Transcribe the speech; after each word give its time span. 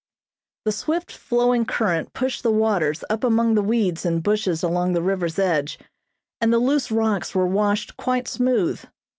The 0.65 0.71
swift 0.71 1.11
flowing 1.11 1.63
current 1.63 2.11
pushed 2.13 2.41
the 2.41 2.49
waters 2.49 3.03
up 3.07 3.23
among 3.23 3.53
the 3.53 3.61
weeds 3.61 4.03
and 4.03 4.23
bushes 4.23 4.63
along 4.63 4.93
the 4.93 5.01
river's 5.03 5.37
edge 5.37 5.77
and 6.41 6.51
the 6.51 6.57
loose 6.57 6.89
rocks 6.89 7.35
were 7.35 7.45
washed 7.45 7.97
quite 7.97 8.27
smooth. 8.27 8.83